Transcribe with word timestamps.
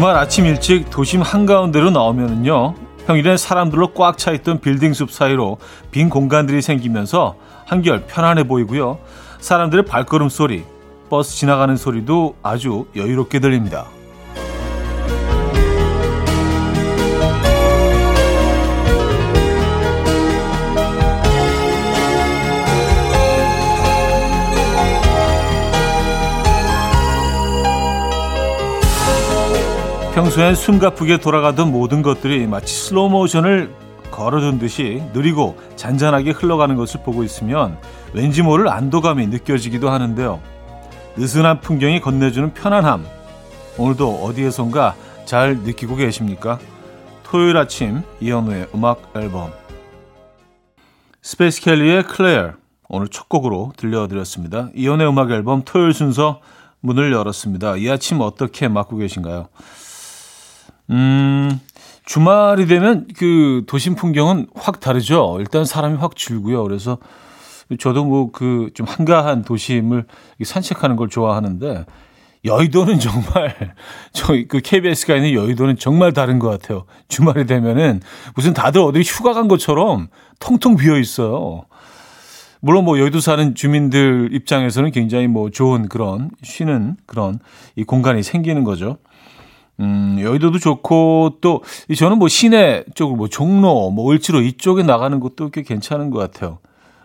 주말 0.00 0.16
아침 0.16 0.46
일찍 0.46 0.88
도심 0.88 1.20
한가운데로 1.20 1.90
나오면은요. 1.90 2.74
평일엔 3.06 3.36
사람들로 3.36 3.92
꽉 3.92 4.16
차 4.16 4.32
있던 4.32 4.62
빌딩 4.62 4.94
숲 4.94 5.10
사이로 5.10 5.58
빈 5.90 6.08
공간들이 6.08 6.62
생기면서 6.62 7.36
한결 7.66 8.06
편안해 8.06 8.44
보이고요. 8.44 8.98
사람들의 9.40 9.84
발걸음 9.84 10.30
소리, 10.30 10.64
버스 11.10 11.36
지나가는 11.36 11.76
소리도 11.76 12.36
아주 12.42 12.86
여유롭게 12.96 13.40
들립니다. 13.40 13.88
평소엔 30.14 30.56
숨가쁘게 30.56 31.18
돌아가던 31.18 31.70
모든 31.70 32.02
것들이 32.02 32.46
마치 32.48 32.74
슬로우 32.74 33.08
모션을 33.10 33.72
걸어둔 34.10 34.58
듯이 34.58 35.00
느리고 35.12 35.56
잔잔하게 35.76 36.32
흘러가는 36.32 36.74
것을 36.74 37.04
보고 37.04 37.22
있으면 37.22 37.78
왠지 38.12 38.42
모를 38.42 38.68
안도감이 38.68 39.28
느껴지기도 39.28 39.88
하는데요. 39.88 40.40
느슨한 41.16 41.60
풍경이 41.60 42.00
건네주는 42.00 42.54
편안함. 42.54 43.06
오늘도 43.78 44.24
어디에선가 44.24 44.96
잘 45.26 45.58
느끼고 45.58 45.94
계십니까? 45.94 46.58
토요일 47.22 47.56
아침 47.56 48.02
이현우의 48.20 48.66
음악 48.74 49.12
앨범 49.14 49.52
스페이스 51.22 51.60
켈리의 51.60 52.02
클레어 52.02 52.54
오늘 52.88 53.06
첫 53.06 53.28
곡으로 53.28 53.72
들려드렸습니다. 53.76 54.70
이현우의 54.74 55.08
음악 55.08 55.30
앨범 55.30 55.62
토요일 55.64 55.94
순서 55.94 56.40
문을 56.80 57.12
열었습니다. 57.12 57.76
이 57.76 57.88
아침 57.88 58.20
어떻게 58.20 58.66
맞고 58.66 58.96
계신가요? 58.96 59.48
음, 60.90 61.60
주말이 62.04 62.66
되면 62.66 63.06
그 63.16 63.64
도심 63.66 63.94
풍경은 63.94 64.48
확 64.54 64.80
다르죠. 64.80 65.36
일단 65.38 65.64
사람이 65.64 65.96
확 65.98 66.16
줄고요. 66.16 66.62
그래서 66.64 66.98
저도 67.78 68.04
뭐 68.04 68.32
그 68.32 68.70
좀 68.74 68.86
한가한 68.88 69.42
도심을 69.44 70.04
산책하는 70.42 70.96
걸 70.96 71.08
좋아하는데 71.08 71.84
여의도는 72.44 72.98
정말 73.00 73.74
저희 74.12 74.48
그 74.48 74.60
KBS가 74.60 75.14
있는 75.16 75.34
여의도는 75.34 75.76
정말 75.76 76.12
다른 76.12 76.38
것 76.38 76.48
같아요. 76.48 76.84
주말이 77.08 77.46
되면은 77.46 78.00
무슨 78.34 78.54
다들 78.54 78.80
어디 78.80 79.00
휴가 79.02 79.32
간 79.34 79.46
것처럼 79.46 80.08
통통 80.40 80.76
비어 80.76 80.98
있어요. 80.98 81.62
물론 82.62 82.84
뭐 82.84 82.98
여의도 82.98 83.20
사는 83.20 83.54
주민들 83.54 84.30
입장에서는 84.32 84.90
굉장히 84.90 85.28
뭐 85.28 85.50
좋은 85.50 85.88
그런 85.88 86.30
쉬는 86.42 86.96
그런 87.06 87.38
이 87.76 87.84
공간이 87.84 88.22
생기는 88.22 88.64
거죠. 88.64 88.98
음, 89.80 90.18
여의도도 90.20 90.58
좋고 90.58 91.38
또 91.40 91.62
저는 91.96 92.18
뭐 92.18 92.28
시내 92.28 92.84
쪽으로 92.94 93.16
뭐 93.16 93.28
종로, 93.28 93.90
뭐 93.90 94.12
을지로 94.12 94.42
이쪽에 94.42 94.82
나가는 94.82 95.18
것도 95.18 95.50
꽤 95.50 95.62
괜찮은 95.62 96.10
것 96.10 96.18
같아요. 96.18 96.58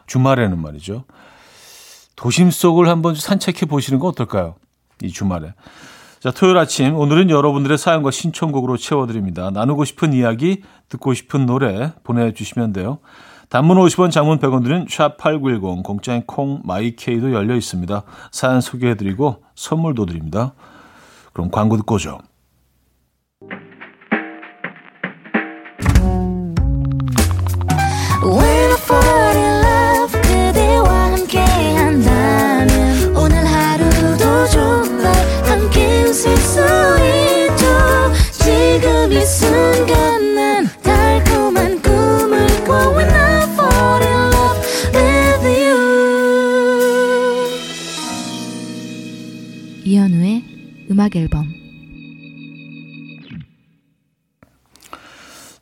주말에는 0.07 0.61
말이죠. 0.61 1.05
도심 2.15 2.51
속을 2.51 2.87
한번 2.87 3.15
산책해 3.15 3.65
보시는 3.67 3.99
거 3.99 4.07
어떨까요? 4.07 4.55
이 5.01 5.09
주말에. 5.09 5.53
자, 6.19 6.31
토요일 6.31 6.57
아침 6.57 6.95
오늘은 6.95 7.29
여러분들의 7.29 7.77
사연과 7.77 8.11
신청곡으로 8.11 8.77
채워드립니다. 8.77 9.51
나누고 9.51 9.85
싶은 9.85 10.13
이야기, 10.13 10.63
듣고 10.89 11.13
싶은 11.13 11.45
노래 11.45 11.93
보내주시면 12.03 12.73
돼요. 12.73 12.99
단문 13.49 13.77
50원, 13.77 14.11
장문 14.11 14.39
100원 14.39 14.64
드는 14.64 14.85
샵8910, 14.85 15.83
공짜인 15.83 16.23
콩, 16.25 16.61
마이케이도 16.64 17.31
열려 17.31 17.55
있습니다. 17.55 18.03
사연 18.31 18.59
소개해드리고 18.59 19.43
선물도 19.53 20.08
드립니다. 20.08 20.53
그럼 21.31 21.52
광고 21.52 21.77
듣고 21.77 21.95
오죠. 21.95 22.19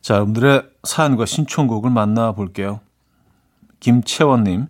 자, 0.04 0.16
여러분들의 0.16 0.64
사연과 0.82 1.24
신청곡을 1.24 1.88
만나볼게요. 1.88 2.80
김채원님, 3.80 4.66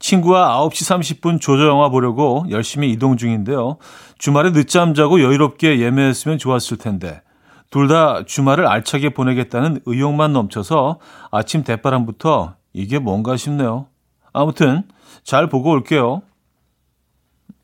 친구와 0.00 0.58
9시 0.68 1.20
30분 1.20 1.40
조조 1.40 1.68
영화 1.68 1.90
보려고 1.90 2.44
열심히 2.50 2.90
이동 2.90 3.16
중인데요. 3.16 3.76
주말에 4.18 4.50
늦잠 4.50 4.94
자고 4.94 5.22
여유롭게 5.22 5.78
예매했으면 5.78 6.38
좋았을 6.38 6.78
텐데, 6.78 7.22
둘 7.70 7.86
다 7.86 8.24
주말을 8.24 8.66
알차게 8.66 9.10
보내겠다는 9.10 9.78
의욕만 9.86 10.32
넘쳐서 10.32 10.98
아침 11.30 11.62
대바람부터 11.62 12.56
이게 12.72 12.98
뭔가 12.98 13.36
싶네요. 13.36 13.86
아무튼, 14.32 14.82
잘 15.22 15.48
보고 15.48 15.70
올게요. 15.70 16.22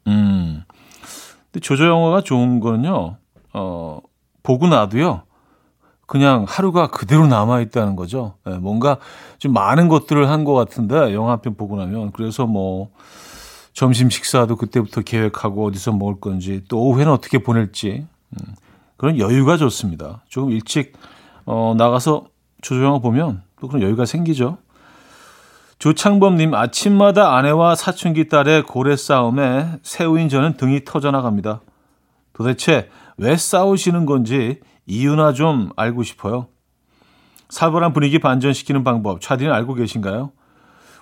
음, 0.07 0.63
근데 1.51 1.59
조조 1.59 1.87
영화가 1.87 2.21
좋은 2.21 2.61
거는요, 2.61 3.17
어, 3.53 3.99
보고 4.45 4.69
나도요, 4.69 5.25
그냥 6.11 6.45
하루가 6.49 6.89
그대로 6.89 7.29
남아 7.29 7.61
있다는 7.61 7.95
거죠. 7.95 8.35
네, 8.45 8.59
뭔가 8.59 8.97
좀 9.39 9.53
많은 9.53 9.87
것들을 9.87 10.29
한 10.29 10.43
것 10.45 10.55
같은데 10.55 11.15
영화 11.15 11.31
한 11.31 11.41
편 11.41 11.55
보고 11.55 11.77
나면 11.77 12.11
그래서 12.11 12.47
뭐 12.47 12.91
점심 13.75 14.11
식사도 14.11 14.57
그때부터 14.57 15.03
계획하고 15.03 15.67
어디서 15.67 15.93
먹을 15.93 16.19
건지 16.19 16.65
또 16.69 16.81
오후에는 16.81 17.13
어떻게 17.13 17.39
보낼지 17.39 18.09
음, 18.33 18.55
그런 18.97 19.19
여유가 19.19 19.57
좋습니다. 19.57 20.25
조금 20.29 20.51
일찍 20.51 20.95
어, 21.47 21.75
나가서 21.79 22.25
조조 22.61 22.83
영화 22.83 22.99
보면 22.99 23.43
또 23.61 23.69
그런 23.69 23.81
여유가 23.81 24.05
생기죠. 24.05 24.59
조창범님 25.79 26.55
아침마다 26.55 27.37
아내와 27.37 27.77
사춘기 27.77 28.27
딸의 28.27 28.65
고래 28.65 28.97
싸움에 28.97 29.79
새우인 29.85 30.29
저는 30.29 30.57
등이 30.57 30.85
터져나갑니다. 30.85 31.61
도대체 32.33 32.89
왜 33.17 33.37
싸우시는 33.37 34.07
건지 34.07 34.59
이유나 34.91 35.33
좀 35.33 35.71
알고 35.77 36.03
싶어요. 36.03 36.49
살벌한 37.49 37.93
분위기 37.93 38.19
반전시키는 38.19 38.83
방법 38.83 39.21
차디는 39.21 39.53
알고 39.53 39.75
계신가요? 39.75 40.33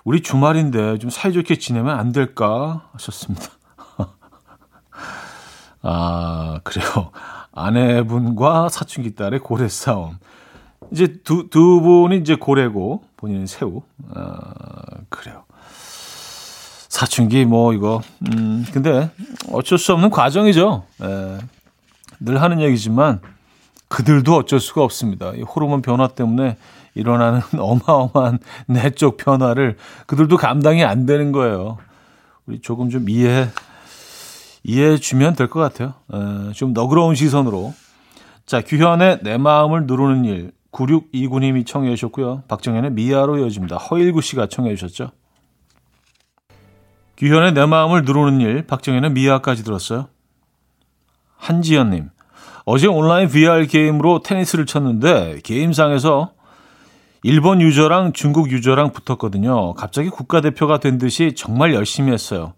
우리 0.03 0.21
주말인데 0.21 0.99
좀 0.99 1.09
사이좋게 1.09 1.57
지내면 1.57 1.97
안 1.99 2.11
될까 2.11 2.87
하셨습니다. 2.93 3.47
아 5.81 6.59
그래요. 6.63 7.11
아내분과 7.51 8.69
사춘기 8.69 9.15
딸의 9.15 9.39
고래 9.39 9.67
싸움. 9.67 10.17
이제 10.91 11.15
두, 11.23 11.49
두 11.49 11.81
분이 11.81 12.17
이제 12.17 12.35
고래고 12.35 13.03
본인은 13.17 13.47
새우. 13.47 13.81
아, 14.13 14.39
그래요. 15.09 15.45
사춘기 16.87 17.43
뭐 17.45 17.73
이거 17.73 18.01
음 18.27 18.65
근데 18.71 19.09
어쩔 19.51 19.79
수 19.79 19.93
없는 19.93 20.11
과정이죠. 20.11 20.85
예. 21.03 21.37
늘 22.19 22.41
하는 22.41 22.61
얘기지만 22.61 23.21
그들도 23.89 24.35
어쩔 24.35 24.59
수가 24.59 24.83
없습니다. 24.83 25.31
이 25.35 25.41
호르몬 25.41 25.81
변화 25.81 26.07
때문에 26.07 26.57
일어나는 26.95 27.41
어마어마한 27.57 28.39
내적 28.67 29.17
변화를 29.17 29.77
그들도 30.05 30.37
감당이 30.37 30.83
안 30.83 31.05
되는 31.05 31.31
거예요. 31.31 31.77
우리 32.45 32.61
조금 32.61 32.89
좀 32.89 33.09
이해 33.09 33.49
이해해 34.63 34.97
주면 34.97 35.35
될 35.35 35.47
것 35.47 35.59
같아요. 35.59 35.93
에, 36.13 36.53
좀 36.53 36.73
너그러운 36.73 37.15
시선으로. 37.15 37.73
자, 38.45 38.61
규현의 38.61 39.19
내 39.23 39.37
마음을 39.37 39.85
누르는 39.85 40.25
일 40.25 40.51
9629님이 40.71 41.65
청해 41.65 41.89
주셨고요. 41.95 42.43
박정현의 42.47 42.91
미아로 42.91 43.37
이어집니다. 43.39 43.77
허일구 43.77 44.21
씨가 44.21 44.47
청해 44.47 44.75
주셨죠. 44.75 45.11
규현의 47.17 47.53
내 47.53 47.65
마음을 47.65 48.03
누르는 48.05 48.39
일, 48.41 48.65
박정현의 48.65 49.11
미아까지 49.11 49.63
들었어요. 49.63 50.07
한지연님, 51.37 52.09
어제 52.71 52.85
온라인 52.85 53.27
VR 53.29 53.65
게임으로 53.65 54.19
테니스를 54.19 54.67
쳤는데 54.67 55.39
게임상에서 55.43 56.33
일본 57.23 57.61
유저랑 57.61 58.13
중국 58.13 58.51
유저랑 58.51 58.91
붙었거든요. 58.91 59.73
갑자기 59.73 60.09
국가대표가 60.09 60.79
된 60.79 60.99
듯이 60.99 61.33
정말 61.35 61.73
열심히 61.73 62.11
했어요. 62.11 62.53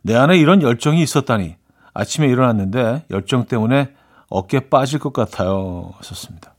내 0.00 0.16
안에 0.16 0.38
이런 0.38 0.62
열정이 0.62 1.02
있었다니. 1.02 1.56
아침에 1.92 2.26
일어났는데 2.26 3.04
열정 3.10 3.44
때문에 3.44 3.90
어깨 4.30 4.60
빠질 4.60 4.98
것 4.98 5.12
같아요. 5.12 5.92
하셨습니다. 5.98 6.54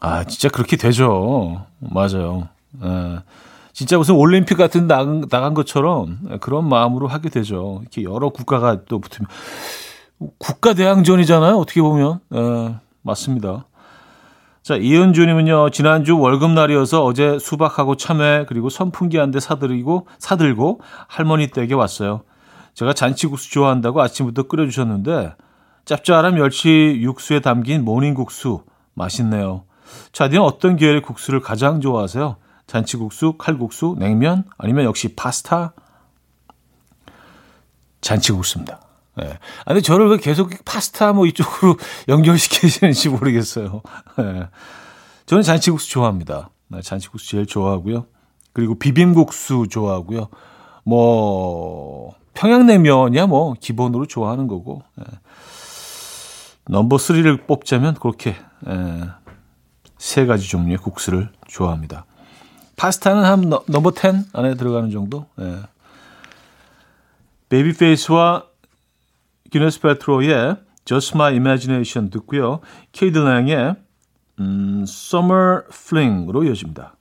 아, 0.00 0.24
진짜 0.24 0.48
그렇게 0.48 0.76
되죠. 0.76 1.66
맞아요. 1.78 2.48
에, 2.82 3.20
진짜 3.72 3.96
무슨 3.96 4.16
올림픽 4.16 4.56
같은 4.56 4.88
나간, 4.88 5.28
나간 5.28 5.54
것처럼 5.54 6.18
그런 6.40 6.68
마음으로 6.68 7.06
하게 7.06 7.28
되죠. 7.28 7.78
이렇게 7.82 8.02
여러 8.02 8.30
국가가 8.30 8.84
또 8.86 8.98
붙으면. 8.98 9.28
국가 10.38 10.74
대항전이잖아요. 10.74 11.56
어떻게 11.56 11.80
보면. 11.80 12.20
에, 12.34 12.74
맞습니다. 13.02 13.66
자, 14.62 14.76
이은주님은요, 14.76 15.70
지난주 15.70 16.18
월급날이어서 16.18 17.02
어제 17.04 17.38
수박하고 17.38 17.96
참외, 17.96 18.44
그리고 18.46 18.68
선풍기 18.68 19.16
한 19.16 19.30
대 19.30 19.40
사들이고, 19.40 20.06
사들고 20.18 20.80
할머니 21.08 21.48
댁에 21.48 21.72
왔어요. 21.74 22.22
제가 22.74 22.92
잔치국수 22.92 23.50
좋아한다고 23.50 24.02
아침부터 24.02 24.44
끓여주셨는데, 24.44 25.34
짭짤한 25.86 26.34
멸치 26.34 26.98
육수에 27.00 27.40
담긴 27.40 27.84
모닝국수, 27.84 28.62
맛있네요. 28.94 29.64
자디는 30.12 30.42
어떤 30.42 30.76
계열의 30.76 31.02
국수를 31.02 31.40
가장 31.40 31.80
좋아하세요? 31.80 32.36
잔치국수, 32.66 33.34
칼국수, 33.38 33.96
냉면, 33.98 34.44
아니면 34.58 34.84
역시 34.84 35.16
파스타? 35.16 35.72
잔치국수입니다. 38.02 38.80
네. 39.20 39.38
아니, 39.66 39.82
저를 39.82 40.08
왜 40.08 40.16
계속 40.16 40.50
파스타 40.64 41.12
뭐 41.12 41.26
이쪽으로 41.26 41.76
연결시키시는지 42.08 43.10
모르겠어요. 43.10 43.82
네. 44.16 44.48
저는 45.26 45.42
잔치국수 45.42 45.90
좋아합니다. 45.90 46.50
네, 46.68 46.80
잔치국수 46.80 47.28
제일 47.28 47.46
좋아하고요. 47.46 48.06
그리고 48.52 48.78
비빔국수 48.78 49.66
좋아하고요. 49.68 50.28
뭐, 50.84 52.14
평양냉면이야 52.34 53.26
뭐, 53.26 53.54
기본으로 53.60 54.06
좋아하는 54.06 54.48
거고. 54.48 54.82
네. 54.96 55.04
넘버 56.68 56.96
3를 56.96 57.46
뽑자면 57.46 57.94
그렇게, 57.94 58.36
예, 58.68 59.08
세 59.98 60.24
가지 60.24 60.48
종류의 60.48 60.78
국수를 60.78 61.30
좋아합니다. 61.46 62.06
파스타는 62.76 63.24
한 63.24 63.50
넘버 63.66 63.92
10 63.94 64.28
안에 64.32 64.54
들어가는 64.54 64.90
정도? 64.90 65.26
예. 65.40 65.58
베이비페이스와 67.50 68.49
기네스 69.50 69.80
팰트로의 69.80 70.56
Just 70.84 71.14
My 71.14 71.32
Imagination 71.34 72.10
듣고요. 72.10 72.60
케이디 72.92 73.27
랭의 73.27 73.76
음, 74.40 74.84
Summer 74.84 75.64
Fling으로 75.70 76.44
이어집니다. 76.44 76.96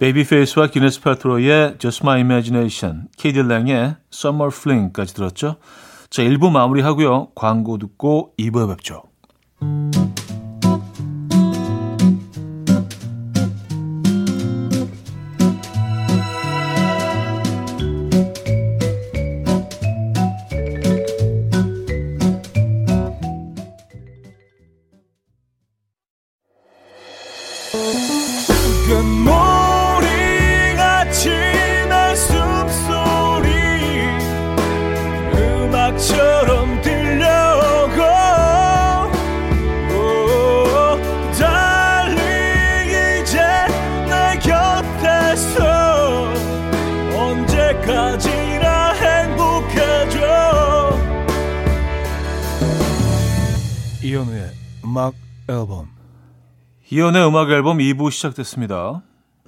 베이비페이스와 0.00 0.66
기네스 0.66 1.00
팰트로의 1.02 1.78
Just 1.78 2.02
My 2.04 2.20
Imagination, 2.20 3.08
케이디 3.16 3.49
랭의 3.49 3.96
Summer 4.12 4.50
Fling까지 4.52 5.14
들었죠. 5.14 5.56
자, 6.10 6.22
1부 6.22 6.50
마무리하고요. 6.50 7.28
광고 7.34 7.78
듣고 7.78 8.34
2부에 8.38 8.68
뵙죠. 8.68 9.02
이연의 56.90 57.26
음악 57.26 57.50
앨범 57.50 57.78
2부 57.78 58.10
시작됐습니다. 58.10 59.02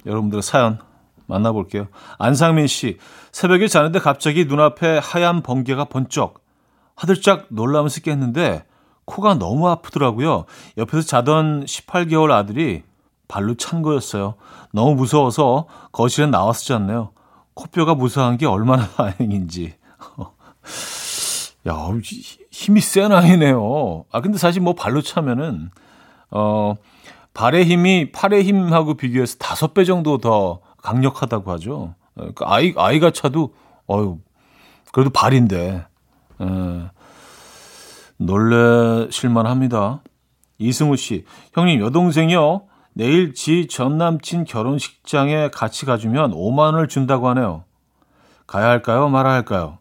여러분들의 0.05 0.41
사연 0.41 0.79
만나볼게요. 1.25 1.87
안상민 2.17 2.67
씨, 2.67 2.97
새벽에 3.31 3.67
자는데 3.67 3.99
갑자기 3.99 4.45
눈앞에 4.45 4.99
하얀 4.99 5.41
번개가 5.41 5.85
번쩍 5.85 6.43
화들짝 6.95 7.47
놀라면서 7.49 8.01
깼는데 8.01 8.65
코가 9.05 9.35
너무 9.35 9.69
아프더라고요. 9.69 10.45
옆에서 10.77 11.01
자던 11.07 11.65
18개월 11.65 12.31
아들이 12.31 12.83
발로 13.27 13.55
찬 13.55 13.81
거였어요. 13.81 14.35
너무 14.73 14.95
무서워서 14.95 15.67
거실에 15.91 16.27
나와서 16.27 16.65
잤네요. 16.65 17.11
코뼈가 17.53 17.95
무사한 17.95 18.37
게 18.37 18.45
얼마나 18.45 18.87
다행인지. 18.95 19.75
야, 21.67 21.73
힘이 22.57 22.81
센 22.81 23.11
아이네요. 23.11 24.05
아, 24.11 24.19
근데 24.19 24.39
사실 24.39 24.63
뭐 24.63 24.73
발로 24.73 25.01
차면은, 25.03 25.69
어, 26.31 26.73
발의 27.35 27.65
힘이 27.65 28.11
팔의 28.11 28.43
힘하고 28.45 28.95
비교해서 28.95 29.37
다섯 29.37 29.75
배 29.75 29.85
정도 29.85 30.17
더 30.17 30.59
강력하다고 30.81 31.51
하죠. 31.51 31.93
그러니까 32.15 32.51
아이 32.51 32.73
아이가 32.75 33.11
차도 33.11 33.53
어유 33.91 34.17
그래도 34.91 35.11
발인데 35.11 35.85
에, 36.41 36.43
예. 36.43 36.89
놀래실만 38.17 39.45
합니다. 39.45 40.01
이승우 40.57 40.95
씨, 40.97 41.25
형님 41.53 41.79
여동생이요. 41.81 42.63
내일 42.93 43.35
지 43.35 43.67
전 43.69 43.99
남친 43.99 44.45
결혼식장에 44.45 45.51
같이 45.51 45.85
가주면 45.85 46.31
5만 46.31 46.57
원을 46.73 46.87
준다고 46.87 47.29
하네요. 47.29 47.65
가야 48.47 48.65
할까요? 48.67 49.09
말아야 49.09 49.35
할까요? 49.35 49.77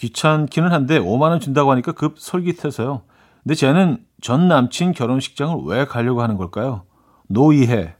귀찮기는 0.00 0.72
한데 0.72 0.98
5만 0.98 1.30
원 1.30 1.40
준다고 1.40 1.70
하니까 1.72 1.92
급 1.92 2.18
솔깃해서요. 2.18 3.02
근데 3.42 3.54
쟤는 3.54 4.02
전 4.22 4.48
남친 4.48 4.92
결혼식장을 4.92 5.58
왜 5.66 5.84
가려고 5.84 6.22
하는 6.22 6.36
걸까요? 6.38 6.84
노이해. 7.28 7.94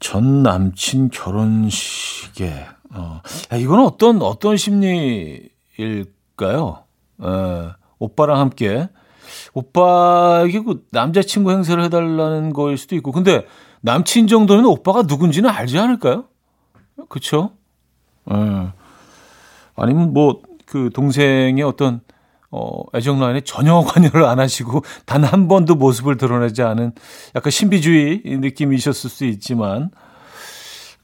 전 0.00 0.42
남친 0.42 1.10
결혼식에, 1.10 2.66
어, 2.94 3.20
야, 3.52 3.56
이거는 3.56 3.84
어떤, 3.84 4.22
어떤 4.22 4.56
심리일까요? 4.56 5.50
어, 7.18 7.72
오빠랑 7.98 8.38
함께. 8.38 8.88
오빠에게 9.54 10.60
그 10.60 10.86
남자친구 10.90 11.50
행세를 11.50 11.84
해달라는 11.84 12.52
거일 12.52 12.78
수도 12.78 12.94
있고. 12.96 13.12
근데 13.12 13.44
남친 13.80 14.28
정도면 14.28 14.66
오빠가 14.66 15.02
누군지는 15.02 15.50
알지 15.50 15.78
않을까요? 15.78 16.26
어. 18.26 18.72
아니면 19.78 20.12
뭐, 20.12 20.42
그 20.66 20.90
동생의 20.94 21.62
어떤 21.62 22.00
어, 22.50 22.82
애정 22.94 23.20
라인에 23.20 23.42
전혀 23.42 23.80
관여를 23.86 24.24
안 24.24 24.38
하시고 24.40 24.82
단 25.06 25.24
한 25.24 25.48
번도 25.48 25.74
모습을 25.76 26.16
드러내지 26.16 26.62
않은 26.62 26.92
약간 27.36 27.50
신비주의 27.50 28.22
느낌이셨을 28.24 29.10
수 29.10 29.24
있지만 29.26 29.90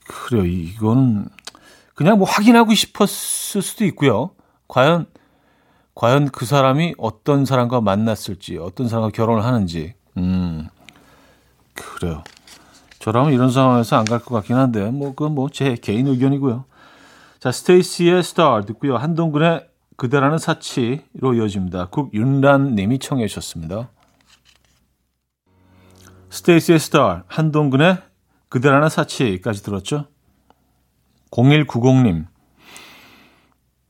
그래요. 0.06 0.44
이거는 0.46 1.26
그냥 1.94 2.18
뭐 2.18 2.26
확인하고 2.28 2.74
싶었을 2.74 3.62
수도 3.62 3.84
있고요. 3.86 4.30
과연 4.68 5.06
과연 5.94 6.30
그 6.30 6.44
사람이 6.46 6.94
어떤 6.98 7.44
사람과 7.44 7.80
만났을지, 7.80 8.58
어떤 8.58 8.88
사람과 8.88 9.10
결혼을 9.10 9.44
하는지. 9.44 9.94
음. 10.16 10.68
그래요. 11.74 12.24
저라면 12.98 13.32
이런 13.32 13.50
상황에서 13.50 13.96
안 13.96 14.04
갈 14.06 14.20
것 14.20 14.34
같긴 14.34 14.56
한데 14.56 14.90
뭐 14.90 15.10
그건 15.10 15.34
뭐 15.34 15.48
제 15.50 15.76
개인 15.80 16.06
의견이고요. 16.06 16.64
자, 17.44 17.52
스테이시의 17.52 18.22
스타 18.22 18.62
듣고요. 18.62 18.96
한동근의 18.96 19.68
그대라는 19.98 20.38
사치로 20.38 21.34
이어집니다. 21.34 21.88
국윤란 21.90 22.74
님이 22.74 22.98
청해 22.98 23.26
주셨습니다. 23.26 23.90
스테이시의 26.30 26.78
스타, 26.78 27.24
한동근의 27.26 27.98
그대라는 28.48 28.88
사치까지 28.88 29.62
들었죠? 29.62 30.06
0190님. 31.32 32.24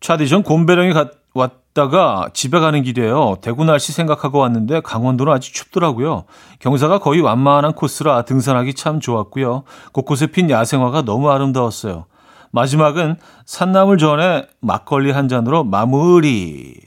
차디 0.00 0.28
전 0.28 0.42
곰배령에 0.42 0.92
가, 0.92 1.12
왔다가 1.32 2.30
집에 2.34 2.58
가는 2.58 2.82
길이에요. 2.82 3.36
대구 3.40 3.64
날씨 3.64 3.92
생각하고 3.92 4.38
왔는데 4.40 4.80
강원도는 4.80 5.32
아주 5.32 5.52
춥더라고요. 5.52 6.24
경사가 6.58 6.98
거의 6.98 7.20
완만한 7.20 7.74
코스라 7.74 8.24
등산하기 8.24 8.74
참 8.74 8.98
좋았고요. 8.98 9.62
곳곳에 9.92 10.26
핀 10.26 10.50
야생화가 10.50 11.02
너무 11.02 11.30
아름다웠어요. 11.30 12.06
마지막은 12.54 13.16
산나물 13.46 13.98
전에 13.98 14.46
막걸리 14.60 15.10
한 15.10 15.28
잔으로 15.28 15.64
마무리. 15.64 16.80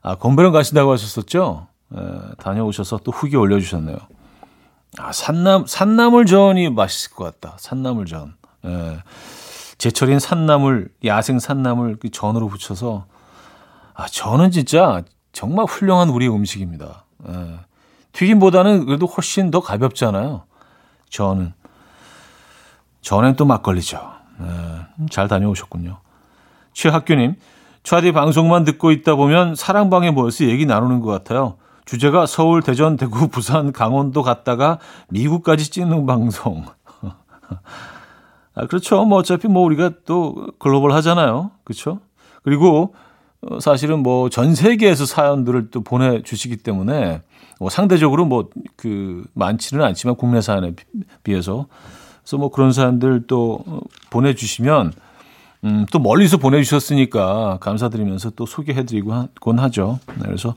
아, 0.00 0.14
건배령 0.14 0.52
가신다고 0.52 0.92
하셨었죠? 0.92 1.66
에, 1.94 1.98
예, 2.00 2.34
다녀오셔서 2.38 3.00
또 3.04 3.12
후기 3.12 3.36
올려주셨네요. 3.36 3.98
아, 4.98 5.12
산남, 5.12 5.66
산나물전이 5.66 6.70
맛있을 6.70 7.14
것 7.14 7.24
같다. 7.24 7.58
산나물전. 7.58 8.34
예. 8.64 8.98
제철인 9.76 10.20
산나물, 10.20 10.88
야생 11.04 11.38
산나물 11.38 11.98
그 12.00 12.10
전으로 12.10 12.48
붙여서. 12.48 13.04
아, 13.92 14.06
저는 14.06 14.52
진짜 14.52 15.02
정말 15.32 15.66
훌륭한 15.66 16.08
우리 16.08 16.28
음식입니다. 16.28 17.04
예. 17.28 17.58
튀김보다는 18.12 18.86
그래도 18.86 19.04
훨씬 19.04 19.50
더 19.50 19.60
가볍잖아요. 19.60 20.44
저는. 21.10 21.52
전엔 23.02 23.36
또 23.36 23.44
막걸리죠. 23.44 24.15
네, 24.38 24.46
잘 25.10 25.28
다녀오셨군요. 25.28 25.98
최학규님, 26.72 27.36
차디 27.82 28.12
방송만 28.12 28.64
듣고 28.64 28.90
있다 28.90 29.14
보면 29.14 29.54
사랑방에 29.54 30.10
모여서 30.10 30.44
얘기 30.44 30.66
나누는 30.66 31.00
것 31.00 31.10
같아요. 31.10 31.56
주제가 31.84 32.26
서울, 32.26 32.62
대전, 32.62 32.96
대구, 32.96 33.28
부산, 33.30 33.72
강원도 33.72 34.22
갔다가 34.22 34.78
미국까지 35.08 35.70
찍는 35.70 36.04
방송. 36.06 36.64
아, 38.54 38.66
그렇죠. 38.66 39.04
뭐 39.04 39.18
어차피 39.18 39.48
뭐 39.48 39.62
우리가 39.64 39.90
또 40.04 40.48
글로벌 40.58 40.92
하잖아요. 40.92 41.50
그렇죠? 41.64 42.00
그리고 42.42 42.94
어, 43.42 43.60
사실은 43.60 44.02
뭐 44.02 44.28
전 44.30 44.54
세계에서 44.54 45.06
사연들을 45.06 45.70
또 45.70 45.82
보내주시기 45.82 46.56
때문에 46.58 47.22
뭐 47.60 47.70
상대적으로 47.70 48.24
뭐 48.24 48.50
그 48.76 49.24
많지는 49.34 49.82
않지만 49.84 50.16
국내 50.16 50.40
사연에 50.40 50.74
비해서 51.22 51.66
그래서 52.26 52.38
뭐 52.38 52.50
그런 52.50 52.72
사연들 52.72 53.28
또 53.28 53.64
보내주시면 54.10 54.92
음, 55.62 55.86
또 55.92 56.00
멀리서 56.00 56.38
보내주셨으니까 56.38 57.58
감사드리면서 57.60 58.30
또 58.30 58.46
소개해드리곤 58.46 59.58
하죠. 59.60 60.00
네, 60.16 60.24
그래서 60.24 60.56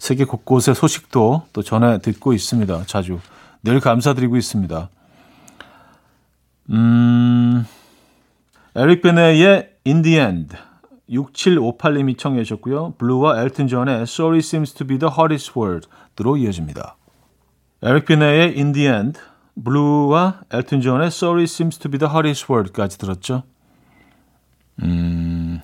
세계 0.00 0.24
곳곳의 0.24 0.74
소식도 0.74 1.44
또 1.52 1.62
전해 1.62 2.00
듣고 2.00 2.32
있습니다. 2.32 2.86
자주 2.86 3.20
늘 3.62 3.78
감사드리고 3.78 4.36
있습니다. 4.36 4.88
음, 6.70 7.64
에릭 8.74 9.02
베네의 9.02 9.70
In 9.86 10.02
the 10.02 10.18
End 10.18 10.56
6758님이 11.08 12.18
청해 12.18 12.42
주셨고요. 12.42 12.94
블루와 12.98 13.42
엘튼 13.42 13.68
존의 13.68 14.02
Sorry 14.02 14.38
Seems 14.38 14.74
to 14.74 14.84
be 14.84 14.98
the 14.98 15.12
Hardest 15.12 15.52
Word로 15.56 16.36
이어집니다. 16.36 16.96
에릭 17.82 18.06
베네의 18.06 18.56
In 18.56 18.72
the 18.72 18.88
End 18.88 19.20
블루와 19.64 20.40
엘튼 20.52 20.80
존의 20.80 21.08
Sorry 21.08 21.44
Seems 21.44 21.78
to 21.78 21.90
be 21.90 21.98
the 21.98 22.10
Hardest 22.10 22.46
Word까지 22.50 22.98
들었죠. 22.98 23.42
음, 24.82 25.60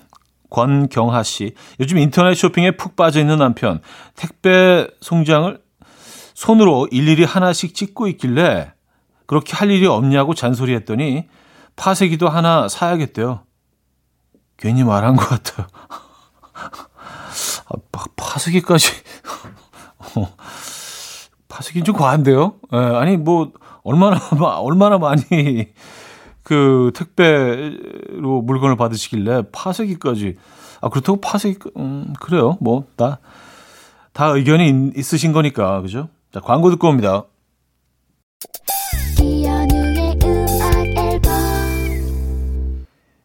권경하 0.49 1.23
씨. 1.23 1.55
요즘 1.79 1.97
인터넷 1.97 2.35
쇼핑에 2.35 2.71
푹 2.71 2.95
빠져 2.95 3.19
있는 3.19 3.39
남편. 3.39 3.81
택배 4.15 4.87
송장을 5.01 5.59
손으로 6.33 6.87
일일이 6.91 7.23
하나씩 7.23 7.73
찍고 7.73 8.07
있길래 8.09 8.73
그렇게 9.25 9.55
할 9.55 9.71
일이 9.71 9.87
없냐고 9.87 10.33
잔소리했더니 10.33 11.27
파쇄기도 11.75 12.29
하나 12.29 12.67
사야겠대요. 12.67 13.41
괜히 14.57 14.83
말한 14.83 15.15
것 15.15 15.27
같아요. 15.27 15.67
아, 17.69 17.75
파쇄기까지. 18.15 18.91
어, 20.15 20.35
파쇄기는 21.47 21.85
좀 21.85 21.95
과한데요? 21.95 22.55
예, 22.73 22.77
아니, 22.77 23.17
뭐, 23.17 23.51
얼마나, 23.87 24.19
얼마나 24.59 24.97
많이 24.97 25.23
그 26.43 26.91
택배로 26.93 28.41
물건을 28.41 28.75
받으시길래 28.75 29.43
파쇄기까지 29.53 30.35
아 30.81 30.89
그렇다고 30.89 31.21
파쇄기 31.21 31.59
음 31.77 32.13
그래요 32.19 32.57
뭐다다 32.59 33.19
의견이 34.35 34.91
있으신 34.95 35.31
거니까 35.31 35.81
그죠 35.81 36.09
자 36.33 36.41
광고 36.41 36.69
듣고 36.69 36.89
옵니다. 36.89 37.23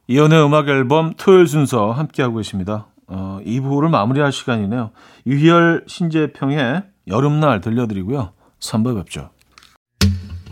이연의 0.08 0.44
음악 0.44 0.68
앨범 0.68 1.14
토요일 1.16 1.46
순서 1.46 1.90
함께하고 1.90 2.36
계십니다. 2.36 2.86
어, 3.06 3.40
2부를 3.44 3.88
마무리할 3.88 4.30
시간이네요. 4.30 4.90
유희열 5.26 5.84
신재평의 5.86 6.82
여름날 7.08 7.60
들려드리고요. 7.60 8.32
3부 8.60 8.96
뵙죠. 8.96 9.30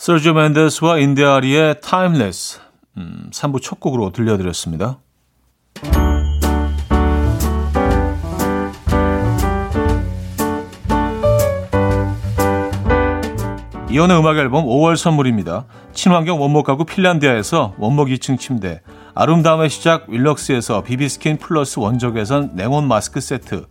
서주 0.00 0.32
맨데스와 0.32 0.96
인디아리의 0.96 1.82
Timeless 1.82 2.58
음, 2.96 3.28
3부 3.34 3.60
첫 3.60 3.80
곡으로 3.80 4.12
들려드렸습니다. 4.12 4.98
이현우의 13.90 14.18
음악 14.18 14.38
앨범 14.38 14.64
5월 14.64 14.96
선물입니다. 14.96 15.66
친환경 15.92 16.40
원목 16.40 16.64
가구 16.64 16.86
핀란디아에서 16.86 17.74
원목 17.76 18.08
2층 18.08 18.38
침대, 18.38 18.80
아름다움의 19.14 19.68
시작 19.68 20.08
윌럭스에서 20.08 20.82
비비스킨 20.82 21.36
플러스 21.36 21.78
원적외선 21.78 22.52
냉온 22.54 22.88
마스크 22.88 23.20
세트, 23.20 23.66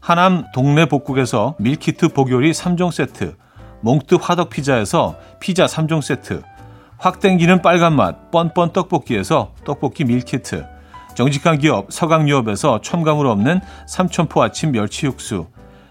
하남 0.00 0.44
동네 0.54 0.86
복국에서 0.86 1.56
밀키트 1.58 2.14
복요리 2.14 2.52
3종 2.52 2.90
세트, 2.90 3.36
몽뜨 3.80 4.16
화덕 4.20 4.50
피자에서 4.50 5.16
피자 5.40 5.66
3종 5.66 6.02
세트, 6.02 6.42
확 6.98 7.20
땡기는 7.20 7.62
빨간 7.62 7.94
맛 7.94 8.30
뻔뻔 8.32 8.72
떡볶이에서 8.72 9.52
떡볶이 9.64 10.04
밀키트 10.04 10.66
정직한 11.14 11.58
기업 11.58 11.92
서강유업에서 11.92 12.80
첨가물 12.80 13.26
없는 13.26 13.60
삼천포 13.86 14.42
아침 14.42 14.72
멸치 14.72 15.06
육수 15.06 15.46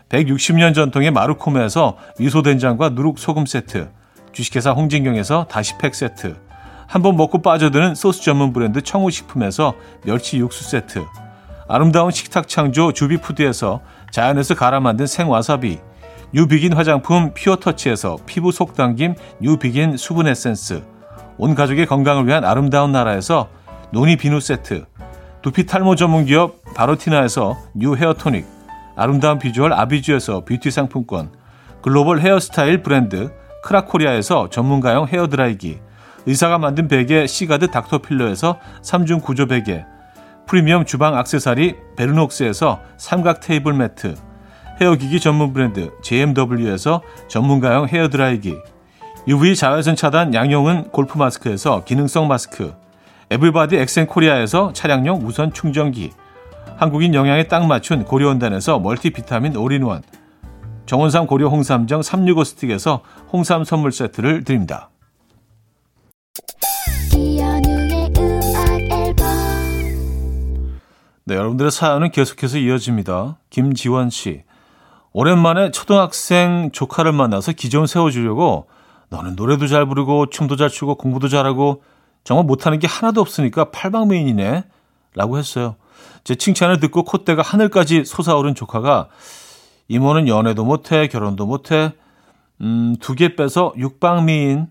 160년 0.09 0.75
전통의 0.75 1.11
마루코메에서 1.11 1.97
미소된장과 2.19 2.89
누룩소금 2.89 3.45
세트 3.45 3.89
주식회사 4.33 4.71
홍진경에서 4.71 5.45
다시팩 5.45 5.95
세트 5.95 6.35
한번 6.87 7.15
먹고 7.15 7.41
빠져드는 7.41 7.95
소스 7.95 8.21
전문 8.21 8.51
브랜드 8.51 8.81
청우식품에서 8.81 9.75
멸치 10.03 10.37
육수 10.37 10.69
세트 10.69 11.05
아름다운 11.69 12.11
식탁 12.11 12.47
창조 12.47 12.91
주비푸드에서 12.91 13.81
자연에서 14.11 14.55
갈아 14.55 14.79
만든 14.79 15.07
생와사비 15.07 15.79
뉴비긴 16.33 16.73
화장품 16.73 17.33
피어터치에서 17.33 18.17
피부 18.25 18.51
속당김 18.51 19.15
뉴비긴 19.39 19.95
수분 19.95 20.27
에센스. 20.27 20.83
온 21.37 21.55
가족의 21.55 21.85
건강을 21.85 22.27
위한 22.27 22.43
아름다운 22.43 22.91
나라에서 22.91 23.47
노니 23.91 24.17
비누 24.17 24.41
세트, 24.41 24.85
두피 25.41 25.65
탈모 25.65 25.95
전문 25.95 26.25
기업 26.25 26.61
바로티나에서 26.75 27.57
뉴 27.73 27.95
헤어 27.95 28.13
토닉, 28.13 28.45
아름다운 28.97 29.39
비주얼 29.39 29.71
아비주에서 29.71 30.43
뷰티 30.43 30.71
상품권, 30.71 31.31
글로벌 31.81 32.19
헤어스타일 32.19 32.83
브랜드 32.83 33.31
크라코리아에서 33.63 34.49
전문가용 34.49 35.07
헤어 35.07 35.27
드라이기, 35.27 35.79
의사가 36.25 36.57
만든 36.57 36.89
베개 36.89 37.27
시가드 37.27 37.71
닥터필러에서 37.71 38.59
3중 38.81 39.23
구조 39.23 39.45
베개, 39.45 39.85
프리미엄 40.45 40.83
주방 40.83 41.15
악세사리 41.15 41.75
베르녹스에서 41.95 42.81
삼각 42.97 43.39
테이블 43.39 43.73
매트, 43.73 44.15
헤어기기 44.79 45.19
전문 45.19 45.53
브랜드 45.53 45.91
JMW에서 46.01 47.01
전문가용 47.27 47.87
헤어 47.87 48.09
드라이기, 48.09 48.55
UV 49.27 49.55
자외선 49.55 49.95
차단 49.95 50.33
양용은 50.33 50.89
골프 50.91 51.17
마스크에서 51.17 51.83
기능성 51.83 52.27
마스크, 52.27 52.73
에블바디 53.29 53.75
엑센코리아에서 53.75 54.71
차량용 54.73 55.19
무선 55.19 55.51
충전기, 55.51 56.11
한국인 56.77 57.13
영양에 57.13 57.47
딱 57.47 57.65
맞춘 57.65 58.05
고려은단에서 58.05 58.79
멀티비타민 58.79 59.55
올인원, 59.57 60.03
정원삼 60.85 61.27
고려 61.27 61.49
홍삼정 61.49 62.01
365 62.01 62.43
스틱에서 62.45 63.01
홍삼 63.33 63.63
선물 63.63 63.91
세트를 63.91 64.43
드립니다. 64.45 64.89
네, 71.25 71.35
여러분들의 71.35 71.71
사연은 71.71 72.11
계속해서 72.11 72.57
이어집니다. 72.57 73.39
김지원 73.49 74.09
씨. 74.09 74.46
오랜만에 75.17 75.71
초등학생 75.71 76.69
조카를 76.71 77.11
만나서 77.11 77.53
기좀 77.53 77.87
세워주려고 77.87 78.67
너는 79.09 79.35
노래도 79.35 79.65
잘 79.65 79.87
부르고 79.87 80.29
춤도 80.29 80.57
잘 80.57 80.69
추고 80.69 80.93
공부도 80.93 81.27
잘하고 81.27 81.81
정말 82.23 82.45
못하는 82.45 82.77
게 82.77 82.85
하나도 82.85 83.19
없으니까 83.19 83.71
팔방미인이네 83.71 84.65
라고 85.15 85.39
했어요. 85.39 85.75
제 86.23 86.35
칭찬을 86.35 86.79
듣고 86.79 87.01
콧대가 87.01 87.41
하늘까지 87.41 88.05
솟아오른 88.05 88.53
조카가 88.53 89.07
이모는 89.87 90.27
연애도 90.27 90.63
못해 90.63 91.07
결혼도 91.07 91.47
못해 91.47 91.93
음, 92.61 92.95
두 92.99 93.15
개 93.15 93.35
빼서 93.35 93.73
육방미인 93.75 94.67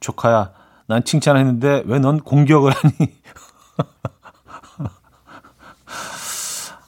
조카야 0.00 0.50
난 0.88 1.04
칭찬했는데 1.04 1.84
왜 1.86 2.00
넌 2.00 2.18
공격을 2.18 2.72
하니 2.72 2.94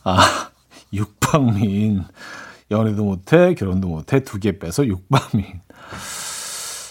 아 0.02 0.49
육방미인 0.92 2.04
연애도 2.70 3.04
못해 3.04 3.54
결혼도 3.54 3.88
못해 3.88 4.20
두 4.20 4.38
개 4.38 4.58
빼서 4.58 4.86
육방미인 4.86 5.60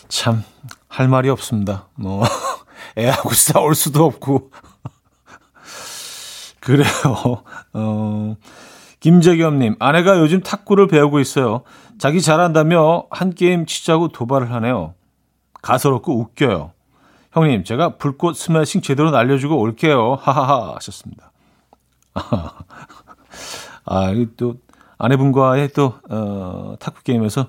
참, 0.10 0.44
할 0.88 1.08
말이 1.08 1.29
없습니다. 1.29 1.88
뭐, 1.96 2.24
애하고 2.98 3.29
싸울 3.34 3.75
수도 3.75 4.06
없고. 4.06 4.51
그래요. 6.60 7.44
어, 7.74 8.36
김재겸님, 9.00 9.75
아내가 9.79 10.18
요즘 10.20 10.41
탁구를 10.41 10.88
배우고 10.88 11.20
있어요. 11.20 11.62
자기 12.00 12.22
잘한다며 12.22 13.06
한 13.12 13.34
게임 13.34 13.65
치자고 13.68 14.08
도발을 14.10 14.51
하네요. 14.51 14.96
가소롭고 15.62 16.20
웃겨요. 16.20 16.72
형님, 17.34 17.63
제가 17.63 17.98
불꽃 17.98 18.36
스매싱 18.36 18.82
제대로 18.82 19.12
날려주고 19.12 19.58
올게요. 19.60 20.15
하하하 20.20 20.74
하셨습니다. 20.75 21.32
아, 23.91 24.12
또 24.38 24.55
아내분과의 24.98 25.69
또 25.74 25.96
어, 26.10 26.75
탁구 26.79 27.03
게임에서 27.03 27.48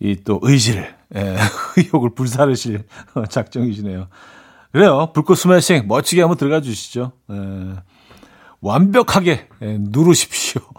이 0.00 0.16
또 0.24 0.40
의지를 0.42 0.94
예, 1.14 1.36
의욕을 1.78 2.10
불사르실 2.14 2.84
작정이시네요. 3.30 4.08
그래요. 4.72 5.10
불꽃 5.14 5.36
스매싱 5.36 5.86
멋지게 5.88 6.20
한번 6.20 6.36
들어가 6.36 6.60
주시죠. 6.60 7.12
예, 7.30 7.36
완벽하게 8.60 9.48
예, 9.62 9.78
누르십시오. 9.80 10.60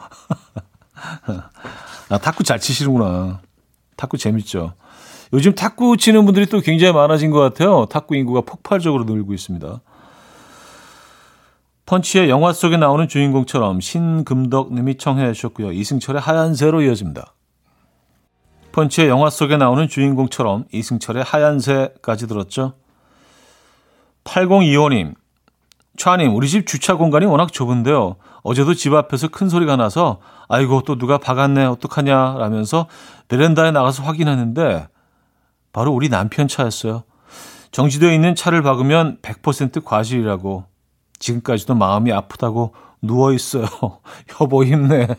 아, 2.09 2.17
탁구 2.19 2.43
잘 2.43 2.59
치시는구나. 2.59 3.41
탁구 3.95 4.17
재밌죠. 4.17 4.73
요즘 5.33 5.55
탁구 5.55 5.97
치는 5.97 6.25
분들이 6.25 6.45
또 6.45 6.61
굉장히 6.61 6.93
많아진 6.93 7.31
것 7.31 7.39
같아요. 7.39 7.87
탁구 7.89 8.15
인구가 8.15 8.41
폭발적으로 8.41 9.05
늘고 9.05 9.33
있습니다. 9.33 9.81
펀치의 11.87 12.29
영화 12.29 12.51
속에 12.51 12.75
나오는 12.75 13.07
주인공처럼 13.07 13.79
신금덕 13.79 14.73
님이 14.73 14.97
청해 14.97 15.31
주셨고요. 15.31 15.71
이승철의 15.71 16.19
하얀새로 16.19 16.81
이어집니다. 16.81 17.33
펀치의 18.73 19.07
영화 19.07 19.29
속에 19.29 19.55
나오는 19.55 19.87
주인공처럼 19.87 20.65
이승철의 20.73 21.23
하얀새까지 21.23 22.27
들었죠. 22.27 22.73
8025님, 24.25 25.15
차님, 25.95 26.35
우리 26.35 26.49
집 26.49 26.67
주차 26.67 26.95
공간이 26.95 27.25
워낙 27.25 27.53
좁은데요. 27.53 28.17
어제도 28.43 28.73
집 28.73 28.93
앞에서 28.93 29.29
큰 29.29 29.47
소리가 29.47 29.77
나서 29.77 30.19
아이고 30.49 30.81
또 30.81 30.97
누가 30.97 31.17
박았네 31.17 31.63
어떡하냐 31.63 32.35
라면서 32.37 32.87
베란다에 33.29 33.71
나가서 33.71 34.03
확인하는데 34.03 34.89
바로 35.71 35.93
우리 35.93 36.09
남편 36.09 36.49
차였어요. 36.49 37.03
정지되어 37.71 38.11
있는 38.11 38.35
차를 38.35 38.61
박으면 38.61 39.19
100% 39.21 39.85
과실이라고 39.85 40.65
지금까지도 41.19 41.75
마음이 41.75 42.11
아프다고 42.11 42.73
누워 43.01 43.33
있어요. 43.33 43.65
여보 44.41 44.63
힘내. 44.63 45.07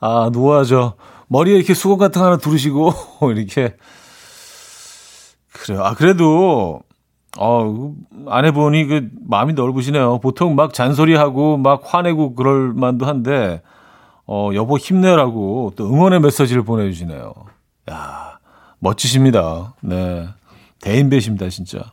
아 0.00 0.30
누워야죠. 0.32 0.94
머리에 1.28 1.56
이렇게 1.56 1.74
수건 1.74 1.98
같은 1.98 2.20
거 2.20 2.26
하나 2.26 2.36
두르시고 2.36 2.92
이렇게 3.34 3.76
그래요. 5.52 5.82
아 5.84 5.94
그래도 5.94 6.80
어 7.38 7.94
아내분이 8.26 8.86
그 8.86 9.08
마음이 9.26 9.52
넓으시네요. 9.54 10.20
보통 10.20 10.54
막 10.54 10.72
잔소리하고 10.72 11.58
막 11.58 11.82
화내고 11.84 12.34
그럴 12.34 12.72
만도 12.72 13.06
한데 13.06 13.62
어 14.26 14.50
여보 14.54 14.78
힘내라고 14.78 15.72
또 15.76 15.86
응원의 15.86 16.20
메시지를 16.20 16.62
보내주시네요. 16.62 17.34
야 17.90 18.38
멋지십니다. 18.78 19.74
네 19.82 20.28
대인배십니다 20.80 21.48
진짜. 21.48 21.92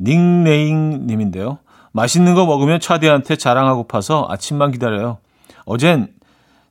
닉네임 0.00 1.06
님인데요. 1.06 1.58
맛있는 1.92 2.34
거 2.34 2.44
먹으면 2.44 2.80
차디한테 2.80 3.36
자랑하고 3.36 3.84
파서 3.84 4.26
아침만 4.28 4.72
기다려요. 4.72 5.18
어젠 5.64 6.12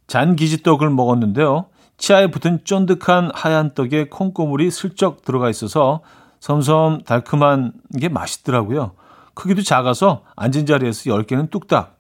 잔기지떡을 0.08 0.90
먹었는데요. 0.90 1.66
치아에 1.98 2.30
붙은 2.30 2.60
쫀득한 2.64 3.32
하얀 3.34 3.74
떡에 3.74 4.10
콩고물이 4.10 4.70
슬쩍 4.70 5.24
들어가 5.24 5.50
있어서 5.50 6.02
섬섬 6.40 7.04
달콤한 7.06 7.74
게 8.00 8.10
맛있더라고요. 8.10 8.92
크기도 9.34 9.64
작아서 9.64 10.24
앉은 10.36 10.66
자리에서 10.66 11.10
10개는 11.10 11.50
뚝딱 11.50 11.98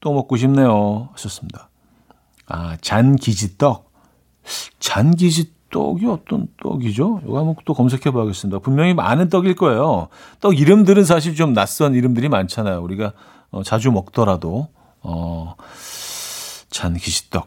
또 0.00 0.12
먹고 0.12 0.36
싶네요. 0.36 1.08
하셨습니다. 1.12 1.68
아, 2.46 2.76
잔기지떡. 2.80 3.90
잔기지떡. 4.78 5.57
떡이 5.70 6.06
어떤 6.06 6.48
떡이죠? 6.62 7.20
이거 7.24 7.38
한번 7.38 7.54
또 7.64 7.74
검색해 7.74 8.10
봐야겠습니다. 8.12 8.60
분명히 8.60 8.94
많은 8.94 9.28
떡일 9.28 9.54
거예요. 9.54 10.08
떡 10.40 10.58
이름들은 10.58 11.04
사실 11.04 11.34
좀 11.34 11.52
낯선 11.52 11.94
이름들이 11.94 12.28
많잖아요. 12.28 12.80
우리가 12.82 13.12
어, 13.50 13.62
자주 13.62 13.90
먹더라도 13.90 14.68
어, 15.00 15.54
잔기지떡. 16.70 17.46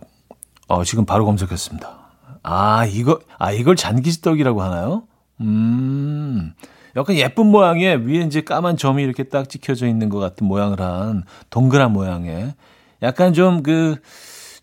어, 0.68 0.84
지금 0.84 1.06
바로 1.06 1.26
검색했습니다. 1.26 2.00
아, 2.44 2.86
이거 2.86 3.20
아 3.38 3.52
이걸 3.52 3.76
잔기지떡이라고 3.76 4.62
하나요? 4.62 5.04
음. 5.42 6.54
약간 6.96 7.16
예쁜 7.16 7.48
모양에 7.48 7.96
위에 7.96 8.22
이제 8.22 8.42
까만 8.42 8.78
점이 8.78 9.02
이렇게 9.04 9.24
딱 9.24 9.48
찍혀져 9.50 9.88
있는 9.88 10.10
것 10.10 10.20
같은 10.20 10.46
모양을 10.48 10.82
한 10.82 11.24
동그란 11.50 11.94
모양의 11.94 12.54
약간 13.02 13.34
좀 13.34 13.64
그 13.64 13.96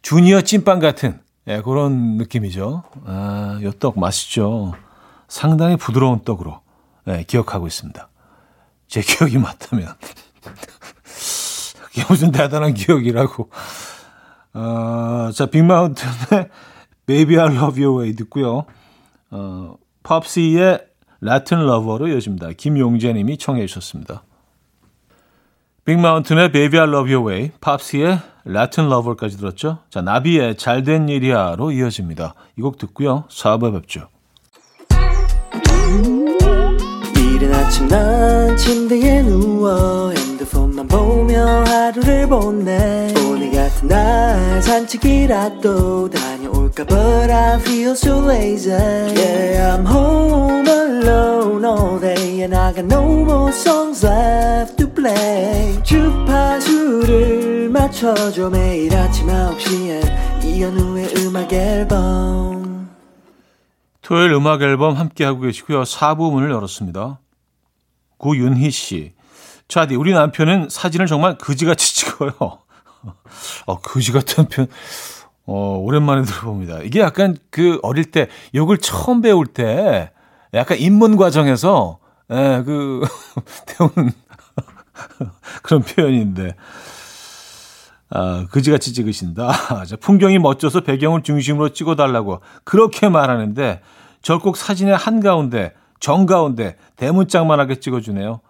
주니어 0.03 0.42
찐빵 0.42 0.79
같은 0.79 1.18
예, 1.48 1.61
그런 1.62 2.16
느낌이죠. 2.18 2.82
아, 3.06 3.58
요 3.62 3.70
떡 3.72 3.98
맛있죠. 3.98 4.74
상당히 5.28 5.76
부드러운 5.76 6.22
떡으로 6.24 6.61
예, 7.08 7.24
기억하고 7.26 7.66
있습니다. 7.66 8.08
제 8.87 9.00
기억이 9.00 9.38
맞다면. 9.38 9.88
그게 11.87 12.04
무슨 12.08 12.30
대단한 12.32 12.74
기억이라고. 12.74 13.50
어, 14.54 15.30
자, 15.34 15.46
빅마운틴의 15.46 16.48
Baby 17.06 17.38
I 17.38 17.54
Love 17.56 17.82
Your 17.84 18.00
Way 18.02 18.14
듣고요. 18.16 18.64
어, 19.30 19.76
팝시의 20.02 20.87
Latin 21.20 21.59
Lover로 21.59 22.09
이어집니다. 22.08 22.50
김용재 22.52 23.12
님이 23.12 23.37
청해 23.38 23.66
주셨습니다. 23.66 24.22
빅마운틴의 25.84 26.52
Baby 26.52 26.80
I 26.80 26.88
Love 26.88 27.12
Your 27.14 27.30
Way, 27.30 27.50
팝시의 27.61 28.20
Latin 28.50 28.88
Lover까지 28.88 29.37
들었죠. 29.37 29.78
자, 29.90 30.00
나비의 30.00 30.56
잘된 30.56 31.08
일이야로 31.08 31.70
이어집니다. 31.72 32.34
이 32.56 32.62
곡 32.62 32.78
듣고요. 32.78 33.24
4부에 33.30 33.72
뵙죠. 33.74 34.08
이른 37.16 37.54
아침 37.54 37.87
난 37.88 38.56
침대에 38.56 39.22
누워 39.22 40.11
핸드폰만 40.11 40.88
보며 40.88 41.44
하루를 41.66 42.26
보내 42.28 43.12
오늘 43.28 43.52
같은 43.52 43.87
날 43.88 44.62
산책이라도 44.62 46.08
다녀올까 46.11 46.27
But 46.86 47.30
I 47.30 47.58
feel 47.58 47.96
so 47.96 48.20
lazy 48.20 48.70
Yeah, 48.70 49.74
I'm 49.74 49.84
home 49.84 50.66
alone 50.66 51.64
all 51.64 51.98
day 51.98 52.42
And 52.42 52.54
I 52.54 52.72
got 52.72 52.84
no 52.84 53.24
more 53.24 53.52
songs 53.52 54.06
left 54.06 54.76
to 54.78 54.86
play 54.88 55.82
주파수를 55.82 57.68
맞춰줘 57.70 58.50
매일 58.50 58.94
아침 58.94 59.26
9시에 59.26 60.44
이현우의 60.44 61.14
음악 61.16 61.52
앨범 61.52 62.58
토요일 64.08 64.32
음악 64.32 64.62
앨범 64.62 64.94
함께하고 64.94 65.40
계시고요. 65.40 65.82
4부 65.82 66.32
문을 66.32 66.50
열었습니다. 66.50 67.20
구윤희 68.16 68.70
씨. 68.70 69.12
차디, 69.68 69.96
우리 69.96 70.14
남편은 70.14 70.70
사진을 70.70 71.06
정말 71.06 71.36
그지같이 71.36 71.94
찍어요. 71.94 72.32
어, 73.66 73.80
그지 73.82 74.12
같은 74.12 74.48
편, 74.48 74.66
어, 75.48 75.78
오랜만에 75.78 76.22
들어봅니다. 76.28 76.82
이게 76.82 77.00
약간 77.00 77.37
그 77.50 77.80
어릴 77.82 78.04
때, 78.11 78.28
욕을 78.54 78.78
처음 78.78 79.22
배울 79.22 79.46
때, 79.46 80.12
약간 80.54 80.78
입문 80.78 81.16
과정에서, 81.16 81.98
예, 82.30 82.62
그, 82.64 83.00
배우는 83.66 84.12
그런 85.62 85.82
표현인데, 85.82 86.54
아, 88.11 88.46
그지같이 88.50 88.92
찍으신다. 88.92 89.84
자, 89.87 89.96
풍경이 89.96 90.38
멋져서 90.38 90.82
배경을 90.82 91.22
중심으로 91.22 91.70
찍어달라고 91.70 92.40
그렇게 92.64 93.08
말하는데, 93.08 93.80
절꼭 94.20 94.56
사진의 94.56 94.96
한가운데, 94.96 95.72
정가운데, 95.98 96.76
대문짝만하게 96.96 97.80
찍어주네요. 97.80 98.40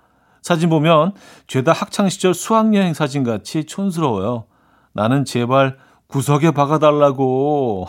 사진 0.42 0.68
보면 0.68 1.12
죄다 1.46 1.72
학창시절 1.72 2.34
수학여행 2.34 2.94
사진 2.94 3.22
같이 3.22 3.64
촌스러워요. 3.64 4.46
나는 4.92 5.24
제발 5.24 5.76
구석에 6.08 6.52
박아달라고. 6.52 7.86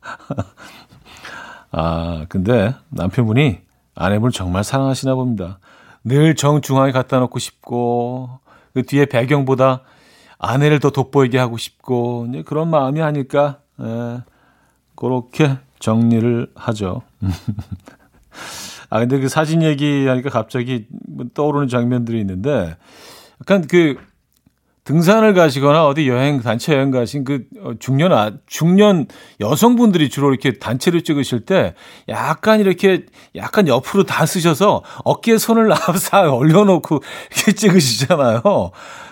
아, 1.70 2.26
근데 2.28 2.74
남편분이 2.88 3.58
아내분을 3.94 4.32
정말 4.32 4.64
사랑하시나 4.64 5.14
봅니다. 5.14 5.58
늘 6.04 6.34
정중앙에 6.34 6.90
갖다 6.90 7.18
놓고 7.18 7.38
싶고, 7.38 8.40
그 8.72 8.82
뒤에 8.82 9.04
배경보다 9.06 9.82
아내를 10.38 10.80
더 10.80 10.90
돋보이게 10.90 11.38
하고 11.38 11.58
싶고, 11.58 12.28
그런 12.46 12.68
마음이 12.70 13.02
아닐까, 13.02 13.58
예, 13.80 14.22
그렇게 14.96 15.58
정리를 15.78 16.50
하죠. 16.54 17.02
아, 18.88 18.98
근데 19.00 19.20
그 19.20 19.28
사진 19.28 19.62
얘기하니까 19.62 20.30
갑자기 20.30 20.86
뭐 21.06 21.26
떠오르는 21.34 21.68
장면들이 21.68 22.18
있는데, 22.20 22.76
약간 23.40 23.66
그 23.66 23.96
등산을 24.84 25.32
가시거나 25.34 25.86
어디 25.86 26.08
여행 26.08 26.40
단체 26.40 26.74
여행 26.74 26.90
가신 26.90 27.24
그 27.24 27.44
어, 27.60 27.72
중년 27.78 28.12
아 28.12 28.32
중년 28.46 29.06
여성분들이 29.40 30.08
주로 30.08 30.30
이렇게 30.30 30.58
단체를 30.58 31.02
찍으실 31.04 31.46
때 31.46 31.74
약간 32.08 32.58
이렇게 32.60 33.06
약간 33.36 33.68
옆으로 33.68 34.02
다 34.04 34.26
쓰셔서 34.26 34.82
어깨에 35.04 35.38
손을 35.38 35.70
싹 35.98 36.34
올려놓고 36.34 37.00
이렇게 37.32 37.52
찍으시잖아요. 37.52 38.42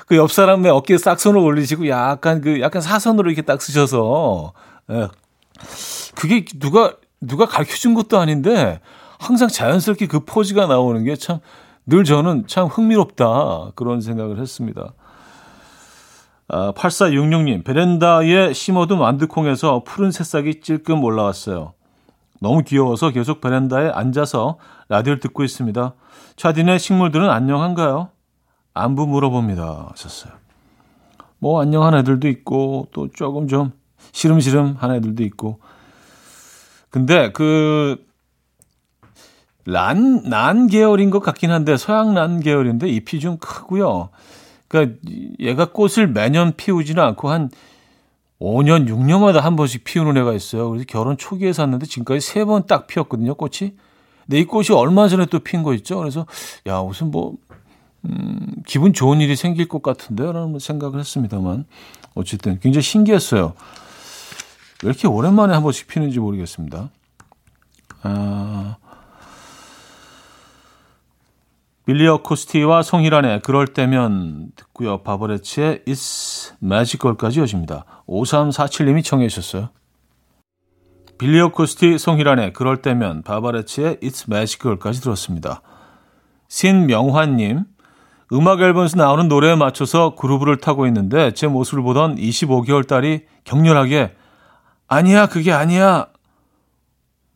그 0.06 0.16
옆 0.16 0.33
사람의 0.33 0.72
어깨에 0.72 0.98
싹 0.98 1.20
손을 1.20 1.40
올리시고 1.40 1.88
약간 1.88 2.40
그 2.40 2.61
약간 2.61 2.83
사선으로 2.83 3.30
이렇게 3.30 3.42
딱 3.42 3.62
쓰셔서 3.62 4.52
예. 4.90 5.09
그게 6.16 6.44
누가 6.59 6.94
누가 7.20 7.46
가르쳐 7.46 7.76
준 7.76 7.94
것도 7.94 8.18
아닌데 8.18 8.80
항상 9.20 9.46
자연스럽게 9.48 10.09
그 10.09 10.24
포즈가 10.24 10.66
나오는 10.66 11.04
게 11.04 11.14
참 11.14 11.38
늘 11.87 12.04
저는 12.04 12.44
참 12.46 12.66
흥미롭다 12.66 13.72
그런 13.74 14.00
생각을 14.00 14.38
했습니다. 14.40 14.92
아, 16.53 16.73
8466님, 16.73 17.63
베란다에 17.65 18.53
심어둔 18.53 18.99
완두콩에서 18.99 19.85
푸른 19.85 20.11
새싹이 20.11 20.61
찔끔 20.61 21.05
올라왔어요. 21.05 21.75
너무 22.41 22.63
귀여워서 22.63 23.11
계속 23.11 23.41
베란다에 23.41 23.91
앉아서 23.91 24.59
라디오를 24.89 25.21
듣고 25.21 25.45
있습니다. 25.45 25.95
차디네 26.35 26.79
식물들은 26.79 27.31
안녕한가요? 27.31 28.09
안부 28.75 29.07
물어봅니다. 29.07 29.91
하셨어요. 29.91 30.33
뭐 31.39 31.61
안녕한 31.63 31.95
애들도 31.95 32.27
있고 32.29 32.89
또 32.93 33.09
조금 33.13 33.47
좀 33.47 33.73
시름시름 34.13 34.77
한 34.79 34.93
애들도 34.93 35.23
있고 35.23 35.61
근데 36.91 37.31
그 37.31 38.05
란, 39.65 40.29
난 40.29 40.67
계열인 40.67 41.11
것 41.11 41.21
같긴 41.21 41.53
한데 41.53 41.77
서양 41.77 42.15
란 42.15 42.41
계열인데 42.41 42.89
잎이 42.89 43.21
좀 43.21 43.37
크고요. 43.37 44.11
그러니까 44.70 44.98
얘가 45.40 45.72
꽃을 45.72 46.06
매년 46.06 46.54
피우지는 46.56 47.02
않고 47.02 47.28
한 47.28 47.50
5년, 48.40 48.88
6년마다 48.88 49.40
한 49.40 49.56
번씩 49.56 49.83
피우는 49.85 50.16
애가 50.22 50.33
있어요. 50.33 50.70
그래서 50.70 50.85
결혼 50.88 51.18
초기에 51.18 51.52
샀는데 51.52 51.87
지금까지 51.87 52.20
세 52.20 52.44
번 52.46 52.66
딱 52.66 52.87
피었거든요, 52.87 53.35
꽃이. 53.35 53.74
근데 54.26 54.38
이 54.38 54.44
꽃이 54.44 54.68
얼마 54.70 55.09
전에 55.09 55.26
또 55.26 55.40
핀 55.40 55.62
거 55.64 55.74
있죠. 55.74 55.98
그래서 55.98 56.24
야, 56.66 56.80
무슨 56.80 57.11
뭐 57.11 57.35
음, 58.04 58.46
기분 58.64 58.92
좋은 58.94 59.20
일이 59.20 59.35
생길 59.37 59.66
것 59.68 59.83
같은데 59.83 60.24
라는 60.24 60.59
생각을 60.59 61.00
했습니다만 61.00 61.66
어쨌든 62.14 62.59
굉장히 62.61 62.83
신기했어요. 62.83 63.54
왜 64.85 64.88
이렇게 64.88 65.09
오랜만에 65.09 65.52
한 65.52 65.62
번씩 65.62 65.88
피는지 65.88 66.20
모르겠습니다. 66.20 66.90
아, 68.02 68.76
빌리어 71.87 72.23
코스티와 72.23 72.83
송희란의 72.83 73.40
그럴 73.40 73.66
때면 73.66 74.53
듣고요. 74.55 74.99
바버레치의 75.03 75.85
It's 75.87 76.55
Magical까지 76.62 77.40
여집니다. 77.40 77.85
5347님이 78.07 79.03
청해 79.03 79.29
주셨어요. 79.29 79.71
빌리어 81.19 81.49
코스티, 81.49 81.99
송희란의 81.99 82.53
그럴 82.53 82.83
때면 82.83 83.23
바버레치의 83.23 83.97
It's 83.97 84.27
Magical까지 84.29 85.01
들었습니다. 85.01 85.62
신명환님, 86.49 87.64
음악 88.33 88.61
앨범에서 88.61 88.97
나오는 88.97 89.29
노래에 89.29 89.57
맞춰서 89.57 90.14
그루브를 90.14 90.59
타고 90.59 90.87
있는데 90.87 91.33
제 91.33 91.47
모습을 91.47 91.83
보던 91.83 92.16
25개월 92.16 92.87
딸이 92.87 93.25
격렬하게 93.45 94.14
아니야, 94.87 95.27
그게 95.27 95.53
아니야. 95.53 96.07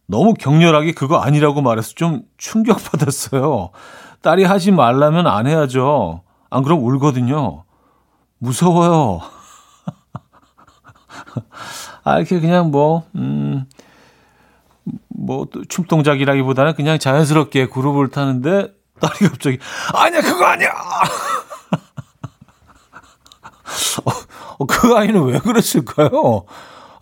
너무 0.06 0.34
격렬하게 0.34 0.92
그거 0.92 1.18
아니라고 1.18 1.62
말해서 1.62 1.94
좀 1.94 2.22
충격받았어요. 2.36 3.70
딸이 4.24 4.44
하지 4.44 4.72
말라면 4.72 5.26
안 5.26 5.46
해야죠. 5.46 6.22
안 6.48 6.62
그럼 6.62 6.82
울거든요. 6.82 7.64
무서워요. 8.38 9.20
아, 12.04 12.16
이렇게 12.16 12.40
그냥 12.40 12.70
뭐, 12.70 13.04
음, 13.16 13.66
뭐, 15.08 15.46
춤 15.68 15.84
동작이라기보다는 15.84 16.74
그냥 16.74 16.98
자연스럽게 16.98 17.68
그룹을 17.68 18.08
타는데 18.08 18.72
딸이 18.98 19.28
갑자기, 19.28 19.58
아니야, 19.92 20.22
그거 20.22 20.46
아니야! 20.46 20.70
어, 24.06 24.10
어, 24.58 24.64
그 24.66 24.96
아이는 24.96 25.22
왜 25.24 25.38
그랬을까요? 25.38 26.10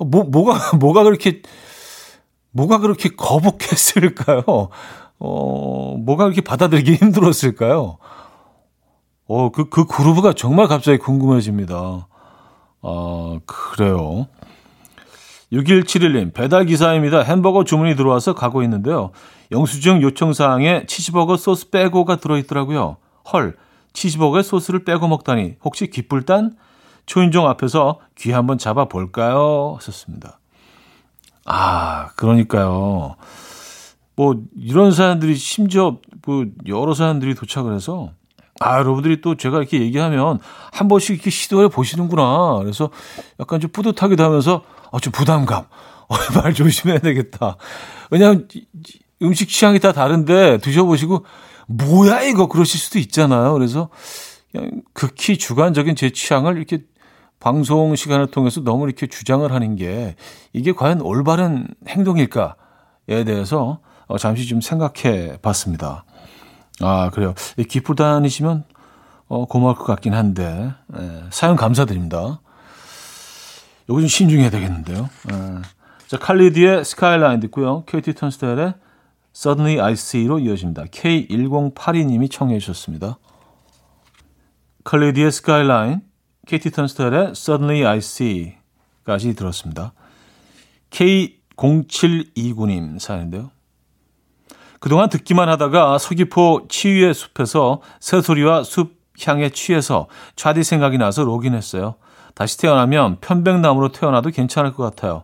뭐, 0.01 0.25
뭐가, 0.25 0.77
뭐가 0.77 1.05
그렇게, 1.05 1.43
뭐가 2.51 2.79
그렇게 2.79 3.11
거북했을까요? 3.11 4.71
어, 5.25 5.97
뭐가 5.99 6.25
그렇게 6.25 6.41
받아들이기 6.41 6.95
힘들었을까요? 7.01 7.99
어, 9.29 9.51
그, 9.51 9.69
그 9.69 9.87
그루브가 9.87 10.33
정말 10.33 10.67
갑자기 10.67 10.99
궁금해집니다. 10.99 12.09
아, 12.83 13.39
그래요. 13.47 14.27
6171님, 15.53 16.35
배달기사입니다. 16.35 17.21
햄버거 17.21 17.63
주문이 17.63 17.95
들어와서 17.95 18.35
가고 18.35 18.63
있는데요. 18.65 19.13
영수증 19.53 20.03
요청사항에 20.03 20.87
치즈버거 20.87 21.37
소스 21.37 21.71
빼고가 21.71 22.17
들어있더라고요. 22.17 22.97
헐, 23.33 23.57
치즈버거에 23.93 24.43
소스를 24.43 24.85
빼고 24.85 25.07
먹다니. 25.07 25.57
혹시 25.63 25.89
귓불단? 25.89 26.57
초인종 27.07 27.49
앞에서 27.49 28.01
귀 28.17 28.33
한번 28.33 28.59
잡아볼까요? 28.59 29.75
하셨습니다. 29.77 30.41
아, 31.45 32.09
그러니까요. 32.17 33.17
뭐 34.17 34.37
이런 34.57 34.93
사람들이 34.93 35.35
심지어 35.35 35.99
뭐 36.27 36.45
여러 36.67 36.95
사람들이 36.95 37.35
도착을 37.35 37.75
해서 37.75 38.13
아 38.61 38.79
여러분들이 38.79 39.21
또 39.21 39.35
제가 39.35 39.59
이렇게 39.59 39.81
얘기하면 39.81 40.39
한 40.73 40.89
번씩 40.89 41.17
이렇게 41.17 41.31
시도해 41.31 41.69
보시는구나. 41.69 42.59
그래서 42.61 42.91
약간 43.41 43.61
좀 43.61 43.71
뿌듯하기도 43.71 44.23
하면서 44.23 44.63
어, 44.91 45.01
좀 45.01 45.13
부담감. 45.13 45.65
어, 46.09 46.15
말 46.35 46.53
조심해야 46.53 46.99
되겠다. 46.99 47.57
왜냐하면 48.11 48.47
음식 49.23 49.49
취향이 49.49 49.79
다 49.79 49.93
다른데 49.93 50.59
드셔보시고 50.59 51.25
뭐야 51.67 52.23
이거 52.23 52.49
그러실 52.49 52.79
수도 52.79 52.99
있잖아요. 52.99 53.53
그래서 53.55 53.89
그냥 54.51 54.83
극히 54.93 55.39
주관적인 55.39 55.97
제 55.97 56.11
취향을 56.11 56.57
이렇게 56.59 56.85
방송 57.41 57.97
시간을 57.97 58.29
통해서 58.29 58.61
너무 58.61 58.85
이렇게 58.85 59.07
주장을 59.07 59.51
하는 59.51 59.75
게 59.75 60.15
이게 60.53 60.73
과연 60.73 61.01
올바른 61.01 61.67
행동일까에 61.89 63.25
대해서 63.25 63.81
어, 64.13 64.19
잠시 64.19 64.47
좀 64.47 64.61
생각해 64.61 65.39
봤습니다. 65.41 66.05
아, 66.81 67.09
그래요. 67.15 67.35
기쁘 67.67 67.95
다니시면 67.95 68.65
어, 69.29 69.47
고마울 69.47 69.77
것 69.77 69.85
같긴 69.85 70.13
한데, 70.13 70.75
예, 70.99 71.23
사연 71.31 71.57
감사드립니다. 71.57 72.43
요거 73.89 74.01
좀 74.01 74.09
신중해야 74.09 74.51
되겠는데요. 74.51 75.09
예. 75.33 75.63
자, 76.09 76.19
칼리디의 76.19 76.85
스카이라인 76.85 77.41
듣고요. 77.41 77.85
KT 77.87 78.13
턴스텔의 78.13 78.75
Suddenly 79.35 79.81
I 79.81 79.95
See로 79.95 80.41
이어집니다. 80.41 80.85
K1082님이 80.85 82.31
청해 82.31 82.59
주셨습니다. 82.59 83.19
칼리디의 84.85 85.33
스카이라인, 85.33 86.03
KT 86.47 86.73
턴스텔의 86.73 87.31
Suddenly 87.31 87.91
I 87.91 87.97
See까지 87.97 89.35
들었습니다. 89.35 89.95
K0729님 90.91 92.99
사연인데요. 92.99 93.51
그동안 94.83 95.09
듣기만 95.09 95.49
하다가 95.49 95.97
서귀포 95.99 96.67
치유의 96.69 97.15
숲에서 97.15 97.83
새소리와 98.01 98.65
숲 98.65 98.97
향에 99.25 99.51
취해서 99.51 100.09
좌디 100.35 100.65
생각이 100.65 100.99
나서 100.99 101.23
로그인했어요. 101.23 101.95
다시 102.35 102.59
태어나면 102.59 103.19
편백나무로 103.21 103.93
태어나도 103.93 104.31
괜찮을 104.31 104.73
것 104.73 104.83
같아요. 104.83 105.23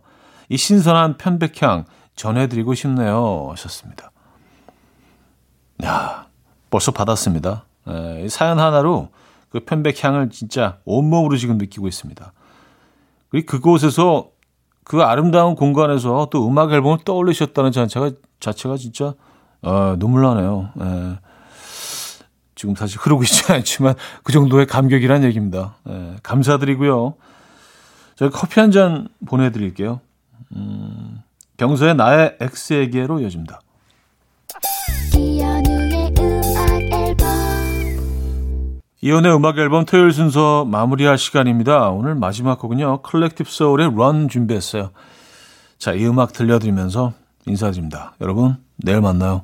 이 0.48 0.56
신선한 0.56 1.16
편백향 1.18 1.86
전해드리고 2.14 2.74
싶네요. 2.74 3.48
하셨습니다. 3.50 4.12
야, 5.82 6.28
벌써 6.70 6.92
받았습니다. 6.92 7.64
에, 7.88 8.28
사연 8.28 8.60
하나로 8.60 9.08
그 9.48 9.58
편백향을 9.64 10.30
진짜 10.30 10.78
온몸으로 10.84 11.36
지금 11.36 11.58
느끼고 11.58 11.88
있습니다. 11.88 12.32
그리고 13.30 13.46
그곳에서 13.46 14.28
그 14.84 15.02
아름다운 15.02 15.56
공간에서 15.56 16.28
또 16.30 16.46
음악 16.46 16.70
앨범을 16.70 16.98
떠올리셨다는 17.04 17.72
자체가, 17.72 18.12
자체가 18.38 18.76
진짜 18.76 19.14
아, 19.62 19.96
눈물 19.98 20.22
나네요. 20.22 20.70
예. 20.80 21.18
지금 22.54 22.74
사실 22.74 22.98
흐르고 22.98 23.22
있지 23.22 23.50
않지만 23.52 23.94
그 24.24 24.32
정도의 24.32 24.66
감격이란 24.66 25.22
얘기입니다. 25.24 25.76
예, 25.88 26.16
감사드리고요. 26.22 27.14
제가 28.16 28.30
커피 28.32 28.58
한 28.60 28.72
잔 28.72 29.08
보내드릴게요. 29.26 30.00
음, 30.56 31.22
경서의 31.56 31.94
나의 31.94 32.36
X에게로 32.40 33.20
이어집니다. 33.20 33.60
이현우의 39.00 39.32
음악 39.34 39.58
앨범 39.58 39.84
토요일 39.84 40.12
순서 40.12 40.64
마무리할 40.64 41.18
시간입니다. 41.18 41.90
오늘 41.90 42.16
마지막 42.16 42.58
곡은요. 42.58 43.02
Collective 43.02 43.48
Soul의 43.48 43.92
Run 43.94 44.28
준비했어요. 44.28 44.90
자, 45.78 45.92
이 45.92 46.04
음악 46.04 46.32
들려드리면서 46.32 47.12
인사드립니다. 47.46 48.14
여러분, 48.20 48.56
내일 48.76 49.00
만나요. 49.00 49.42